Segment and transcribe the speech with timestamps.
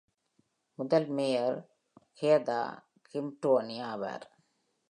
[0.79, 1.57] முதல் mayor
[2.21, 2.61] Yehuda
[3.09, 4.27] Shimroni ஆவார்.